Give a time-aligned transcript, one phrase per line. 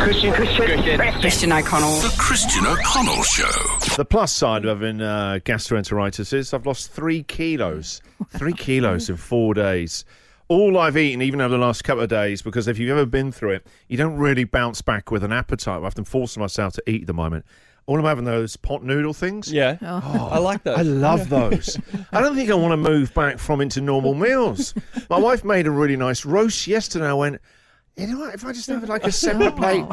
[0.00, 1.96] Christian, Christian, Christian O'Connell.
[2.00, 3.50] The Christian O'Connell Show.
[3.98, 8.00] The plus side of having uh, gastroenteritis is I've lost three kilos.
[8.30, 10.06] Three kilos in four days.
[10.48, 13.30] All I've eaten, even over the last couple of days, because if you've ever been
[13.30, 15.80] through it, you don't really bounce back with an appetite.
[15.80, 17.44] I have to force myself to eat at the moment.
[17.84, 19.52] All I'm having those pot noodle things.
[19.52, 20.78] Yeah, I like those.
[20.78, 21.78] I love those.
[22.10, 24.72] I don't think I want to move back from into normal meals.
[25.10, 27.06] My wife made a really nice roast yesterday.
[27.06, 27.40] I went,
[28.00, 28.34] you know what?
[28.34, 29.84] If I just have like a separate plate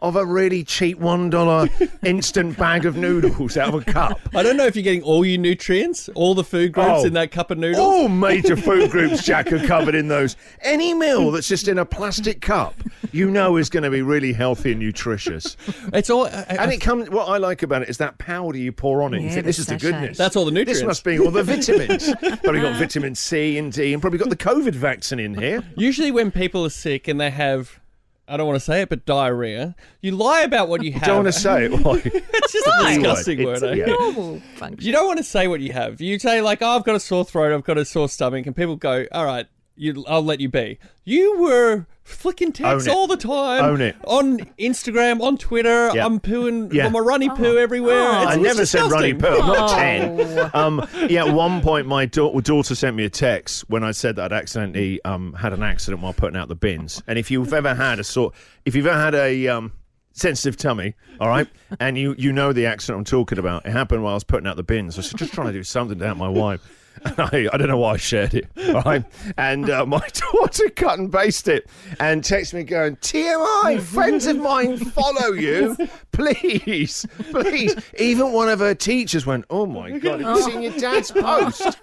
[0.00, 1.68] of a really cheap one dollar
[2.04, 4.20] instant bag of noodles out of a cup.
[4.34, 7.04] I don't know if you're getting all your nutrients, all the food groups Oh.
[7.06, 7.78] in that cup of noodles.
[7.84, 10.36] All major food groups, Jack, are covered in those.
[10.60, 12.74] Any meal that's just in a plastic cup,
[13.16, 15.56] you know, is going to be really healthy and nutritious.
[15.92, 16.26] It's all.
[16.26, 17.08] I, I- And it comes.
[17.10, 19.22] What I like about it is that powder you pour on it.
[19.22, 20.18] you think this is the goodness.
[20.18, 20.80] That's all the nutrients.
[20.80, 22.12] This must be all the vitamins.
[22.42, 25.62] probably got vitamin C and D, and probably got the COVID vaccine in here.
[25.76, 27.80] usually, when people are sick and they have,
[28.28, 31.02] I don't want to say it, but diarrhea, you lie about what you have.
[31.04, 31.72] Don't want to say it.
[31.72, 33.70] It's just a disgusting It's- word.
[33.70, 33.74] eh?
[33.76, 33.86] yeah.
[33.86, 34.84] Normal function.
[34.84, 36.00] You don't want to say what you have.
[36.00, 37.54] You say like, "Oh, I've got a sore throat.
[37.54, 40.78] I've got a sore stomach," and people go, "All right, you, I'll let you be."
[41.04, 43.64] You were flicking texts all the time.
[43.64, 43.96] Own it.
[44.06, 45.90] on Instagram, on Twitter.
[45.94, 46.06] Yeah.
[46.06, 46.72] I'm pooing.
[46.72, 46.86] Yeah.
[46.86, 47.94] I'm a runny poo everywhere.
[48.00, 48.22] Oh.
[48.22, 49.26] It's- I it's never said runny poo.
[49.26, 50.50] I'm not ten.
[50.54, 54.16] Um, yeah, at one point, my da- daughter sent me a text when I said
[54.16, 57.02] that I'd accidentally um, had an accident while putting out the bins.
[57.06, 59.72] And if you've ever had a sort, if you've ever had a um,
[60.16, 61.46] sensitive tummy, all right,
[61.80, 64.46] and you you know the accident I'm talking about, it happened while I was putting
[64.46, 64.96] out the bins.
[64.96, 66.82] I was just trying to do something to help my wife.
[67.18, 69.04] I, I don't know why I shared it, all right?
[69.36, 71.70] And uh, my daughter cut and pasted it
[72.00, 75.76] and texted me going, TMI, friends of mine follow you.
[76.12, 77.76] Please, please.
[77.98, 81.76] Even one of her teachers went, Oh my God, have you seen your dad's post?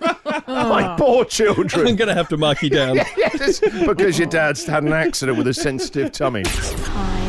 [0.48, 1.88] my poor children.
[1.88, 2.96] I'm gonna have to mark you down.
[2.96, 6.44] yes, because your dad's had an accident with a sensitive tummy.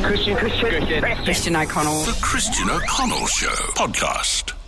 [0.05, 2.03] Christian, Christian, Christian O'Connell.
[2.05, 3.55] The Christian O'Connell Show.
[3.75, 4.64] Podcast.